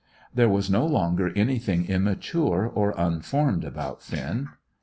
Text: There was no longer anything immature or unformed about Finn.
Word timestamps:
There 0.33 0.49
was 0.49 0.67
no 0.67 0.83
longer 0.83 1.31
anything 1.35 1.85
immature 1.85 2.65
or 2.65 2.95
unformed 2.97 3.63
about 3.63 4.01
Finn. 4.01 4.49